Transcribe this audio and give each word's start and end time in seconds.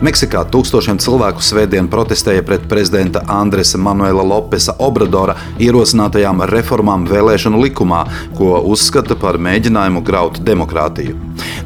Meksikā 0.00 0.46
tūkstošiem 0.48 0.96
cilvēku 0.96 1.42
svētdien 1.44 1.84
protestēja 1.92 2.40
pret 2.48 2.62
prezidenta 2.68 3.20
Andresa 3.28 3.76
Manuela 3.76 4.22
Lopesa 4.24 4.72
Obradora 4.80 5.34
ierosinātajām 5.60 6.40
reformām 6.48 7.02
vēlēšanu 7.04 7.58
likumā, 7.60 7.98
ko 8.38 8.62
uzskata 8.72 9.12
par 9.20 9.36
mēģinājumu 9.36 10.00
graut 10.00 10.38
demokrātiju. 10.46 11.18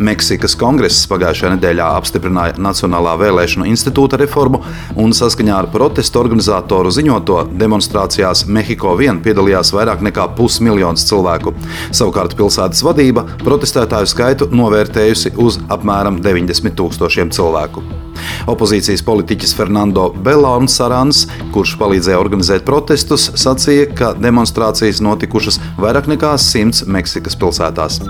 Meksikas 0.02 0.56
kongress 0.58 1.06
pagājušajā 1.12 1.52
nedēļā 1.54 1.86
apstiprināja 2.00 2.58
Nacionālā 2.58 3.12
vēlēšanu 3.20 3.68
institūta 3.70 4.18
reformu, 4.18 4.64
un 4.98 5.14
saskaņā 5.14 5.54
ar 5.60 5.68
protestu 5.70 6.18
organizatoru 6.18 6.90
ziņoto 6.90 7.36
demonstrācijās 7.54 8.48
Mehiko 8.50 8.96
vien 8.98 9.20
piedalījās 9.22 9.70
vairāk 9.76 10.02
nekā 10.08 10.26
pusmiljons 10.34 11.06
cilvēku. 11.06 11.54
Savukārt 11.94 12.34
pilsētas 12.34 12.82
vadība 12.82 13.28
protestētāju 13.44 14.10
skaitu 14.10 14.50
novērtējusi 14.50 15.36
uz 15.38 15.60
apmēram 15.70 16.18
90 16.26 16.74
tūkstošiem 16.82 17.30
cilvēku. 17.30 18.03
Opozīcijas 18.50 19.04
politiķis 19.06 19.54
Fernando 19.56 20.10
Belons 20.26 20.76
Sarans, 20.78 21.24
kurš 21.54 21.76
palīdzēja 21.80 22.20
organizēt 22.20 22.66
protestus, 22.68 23.30
sacīja, 23.40 23.88
ka 23.96 24.12
demonstrācijas 24.18 25.02
notikušas 25.04 25.60
vairāk 25.80 26.10
nekā 26.14 26.36
simts 26.40 26.84
Meksikas 26.86 27.38
pilsētās. 27.40 28.00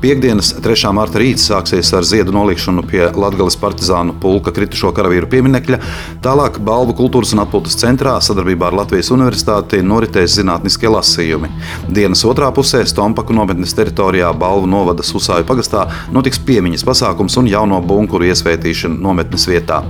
Piektdienas 0.00 0.50
3. 0.60 0.90
marta 0.92 1.20
rīts 1.20 1.46
sāksies 1.48 1.88
ar 1.96 2.04
ziedu 2.04 2.32
nolikšanu 2.34 2.82
pie 2.88 3.06
Latvijas 3.16 3.56
partizānu 3.60 4.14
pulka 4.20 4.52
kritušo 4.54 4.90
karavīru 4.96 5.28
pieminekļa. 5.32 5.78
Tālāk 6.24 6.58
Balvu 6.64 6.96
kultūras 6.98 7.32
un 7.36 7.42
atpūtas 7.44 7.78
centrā 7.80 8.16
sadarbībā 8.24 8.68
ar 8.68 8.78
Latvijas 8.82 9.12
universitāti 9.14 9.80
noritēs 9.84 10.36
zinātniskie 10.40 10.90
lasījumi. 10.92 11.50
Dienas 11.88 12.24
otrā 12.28 12.50
pusē 12.56 12.82
Stompaku 12.88 13.36
nometnes 13.36 13.76
teritorijā 13.78 14.32
Balvu 14.36 14.68
novada 14.70 15.06
Susāju 15.06 15.46
pagastā 15.48 15.86
notiks 16.12 16.42
piemiņas 16.42 16.84
pasākums 16.84 17.38
un 17.40 17.48
jauno 17.52 17.80
bunkuru 17.84 18.28
iesvētīšana 18.28 19.00
nometnes 19.00 19.48
vietā. 19.48 19.82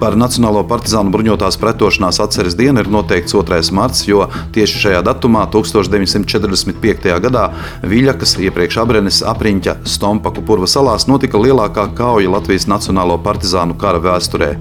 Par 0.00 0.12
Nacionālo 0.20 0.60
partizānu 0.68 1.12
bruņotās 1.14 1.56
pretošanās 1.60 2.20
atceres 2.20 2.56
dienu 2.58 2.82
ir 2.82 2.90
noteikts 2.92 3.32
2. 3.32 3.62
marts, 3.76 4.04
jo 4.04 4.26
tieši 4.52 4.82
šajā 4.82 5.00
datumā 5.06 5.46
1945. 5.54 7.08
gadā 7.24 7.46
Viļakas, 7.86 8.36
iepriekš 8.44 8.80
Abrenes, 8.82 9.22
apriņķa 9.36 9.76
Stompaku 9.84 10.42
purva 10.46 10.66
salās 10.70 11.04
notika 11.10 11.38
lielākā 11.40 11.86
kauja 11.96 12.30
Latvijas 12.32 12.66
Nacionālo 12.70 13.18
partizānu 13.22 13.76
kara 13.78 14.00
vēsturē. 14.02 14.54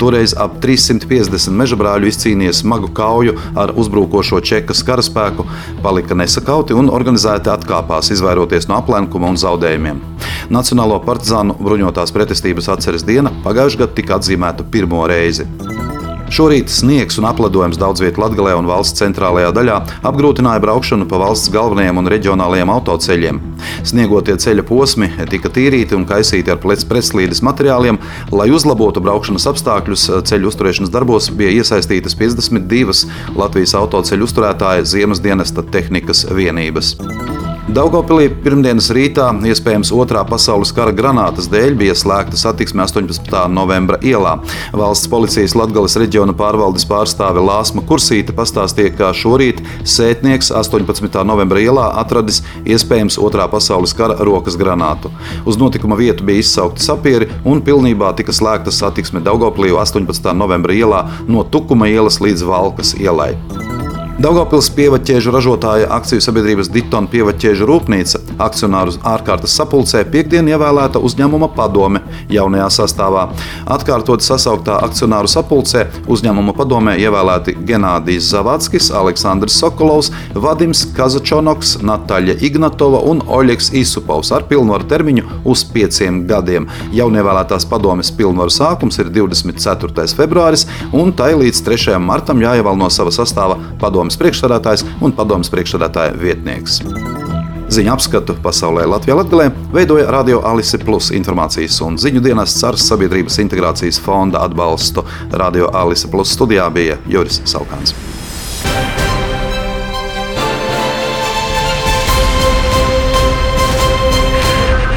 Toreiz 0.00 0.34
ap 0.36 0.58
350 0.62 1.56
mežabrāļu 1.56 2.10
izcīnīja 2.12 2.58
smagu 2.60 2.92
kauju 2.94 3.36
ar 3.58 3.72
uzbrukošo 3.80 4.42
čekas 4.44 4.84
karaspēku, 4.86 5.48
palika 5.82 6.18
nesakauti 6.18 6.76
un 6.76 6.92
organizēti 6.92 7.52
atkāpās, 7.54 8.12
izvairoties 8.14 8.68
no 8.68 8.78
aplenkuma 8.82 9.32
un 9.32 9.40
zaudējumiem. 9.40 10.02
Nacionālo 10.52 11.00
partizānu 11.04 11.56
bruņotās 11.60 12.12
pretestības 12.14 12.70
atceres 12.76 13.06
diena 13.08 13.32
pagājušajā 13.44 13.84
gadā 13.84 13.94
tika 14.00 14.18
atzīmēta 14.20 14.68
pirmo 14.72 15.06
reizi. 15.08 15.48
Šorīt 16.28 16.68
sniegs 16.68 17.16
un 17.16 17.24
apledojums 17.24 17.78
daudz 17.80 18.02
vietā 18.04 18.20
Latvijā 18.20 18.52
un 18.58 18.68
valsts 18.68 19.00
centrālajā 19.00 19.48
daļā 19.56 19.78
apgrūtināja 20.10 20.60
braukšanu 20.60 21.08
pa 21.08 21.20
valsts 21.22 21.48
galvenajiem 21.54 22.02
un 22.02 22.10
reģionālajiem 22.12 22.72
autoceļiem. 22.74 23.40
Sniegotie 23.88 24.36
ceļa 24.36 24.66
posmi 24.68 25.08
tika 25.32 25.48
tīrīti 25.48 25.96
un 25.96 26.04
kaisīti 26.08 26.52
ar 26.52 26.60
pretslīdes 26.60 27.40
materiāliem. 27.48 28.00
Lai 28.34 28.50
uzlabotu 28.52 29.00
braukšanas 29.04 29.48
apstākļus, 29.54 30.08
ceļu 30.28 30.52
uzturēšanas 30.52 30.92
darbos 30.92 31.32
bija 31.32 31.62
iesaistītas 31.62 32.18
52 32.20 33.06
Latvijas 33.38 33.76
autoceļu 33.80 34.28
uzturētāja 34.28 34.84
ziemas 34.84 35.24
dienesta 35.24 35.64
tehnikas 35.64 36.26
vienības. 36.28 36.98
Daugopilī 37.68 38.30
pirmdienas 38.32 38.86
rītā, 38.96 39.26
iespējams, 39.44 39.90
otrā 39.92 40.22
pasaules 40.24 40.70
kara 40.72 40.88
granātas 40.96 41.50
dēļ, 41.52 41.74
bija 41.76 41.92
slēgta 42.00 42.38
satiksme 42.40 42.80
18. 42.86 43.28
novembra 43.52 43.98
ielā. 44.00 44.38
Valsts 44.72 45.10
policijas 45.12 45.52
Latvijas 45.58 45.98
reģiona 46.00 46.32
pārvaldes 46.32 46.88
pārstāve 46.88 47.44
Lāsma 47.44 47.84
Kursīte 47.84 48.32
pastāstīja, 48.32 48.94
ka 48.96 49.12
šorīt 49.12 49.60
sētnieks 49.84 50.48
18. 50.48 51.20
novembra 51.28 51.60
ielā 51.60 51.90
atradis 52.00 52.40
iespējams 52.64 53.20
otrā 53.20 53.44
pasaules 53.52 53.92
kara 53.92 54.16
rokas 54.16 54.56
granātu. 54.56 55.12
Uz 55.44 55.60
notikuma 55.60 56.00
vietu 56.00 56.24
bija 56.24 56.40
izsaukti 56.40 56.80
sapieri 56.80 57.28
un 57.44 57.60
pilnībā 57.60 58.14
tika 58.16 58.32
slēgta 58.32 58.72
satiksme 58.72 59.20
Daugopilī 59.20 59.76
18. 59.76 60.32
novembra 60.32 60.72
ielā 60.72 61.04
no 61.28 61.44
Tukuma 61.44 61.92
ielas 61.92 62.22
līdz 62.24 62.48
Valkas 62.48 62.96
ielai. 62.96 63.34
Daugopils 64.18 64.66
pievaķēžu 64.74 65.30
ražotāja 65.30 65.86
akciju 65.94 66.18
sabiedrības 66.24 66.66
Ditona 66.74 67.06
pievaķēžu 67.06 67.66
rūpnīca 67.70 68.18
akcionāru 68.42 68.96
ārkārtas 69.06 69.52
sapulcē 69.54 70.00
piekdien 70.10 70.48
ievēlēta 70.50 70.98
uzņēmuma 71.06 71.46
padome 71.54 72.00
jaunajā 72.34 72.66
sastāvā. 72.80 73.28
Atkārtot 73.70 74.24
sasauktā 74.26 74.80
akcionāru 74.82 75.30
sapulcē 75.30 75.84
uzņēmuma 76.10 76.54
padomē 76.58 76.96
ievēlēti 76.98 77.54
Genādijs 77.68 78.32
Zavadskis, 78.32 78.88
Aleksandrs 78.90 79.60
Sokolovs, 79.62 80.10
Vadims 80.34 80.82
Kazačonoks, 80.98 81.76
Nataļa 81.86 82.40
Ignatova 82.50 83.04
un 83.06 83.22
Oļegs 83.22 83.70
Isupovs 83.78 84.34
ar 84.34 84.48
pilnvaru 84.50 84.90
termiņu 84.90 85.44
uz 85.46 85.62
pieciem 85.70 86.24
gadiem. 86.26 86.66
Jaunievēlētās 86.98 87.68
padomes 87.70 88.10
pilnvaru 88.18 88.50
sākums 88.50 88.98
ir 88.98 89.14
24. 89.14 90.10
februāris, 90.18 90.66
un 90.90 91.14
tai 91.14 91.36
līdz 91.38 91.64
3. 91.70 92.02
martam 92.02 92.42
jāievēl 92.42 92.82
no 92.82 92.90
sava 92.90 93.14
sastāva 93.14 93.60
padomes 93.78 94.07
padomas 94.08 94.20
priekšstādātājs 94.22 94.84
un 95.04 95.12
padomas 95.12 95.50
priekšstādātāja 95.52 96.16
vietnieks. 96.16 96.80
Ziņu 97.68 97.92
apskatu 97.92 98.36
pasaulē 98.40 98.86
Latvijā 98.88 99.18
Latvijā 99.18 99.50
veidoja 99.74 100.08
Radio 100.10 100.40
Alise 100.48 100.78
Plus 100.80 101.10
informācijas 101.12 101.76
un 101.84 101.98
ziņu 102.00 102.22
dienas 102.24 102.56
CARS 102.56 102.86
sabiedrības 102.88 103.36
integrācijas 103.44 104.00
fonda 104.00 104.40
atbalstu. 104.40 105.04
Radio 105.32 105.68
Alise 105.76 106.08
Plus 106.08 106.32
studijā 106.32 106.70
bija 106.72 106.96
Juris 107.06 107.42
Saukāns. 107.44 107.92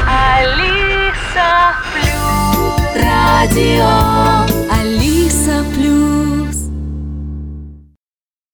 Alisa 0.08 1.52
Plus. 1.92 2.80
Radio 2.96 4.21